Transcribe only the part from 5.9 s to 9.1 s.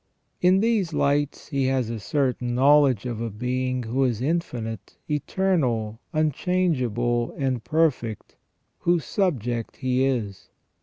unchangeable, and perfect, whose